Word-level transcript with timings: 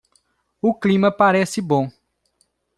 O 0.59 0.73
clima 0.73 1.11
parece 1.11 1.61
bom. 1.61 1.87